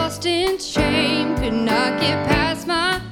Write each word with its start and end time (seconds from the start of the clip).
lost 0.00 0.24
in 0.24 0.58
shame, 0.58 1.36
could 1.36 1.52
not 1.52 2.00
get 2.00 2.26
past 2.26 2.66
my 2.66 3.09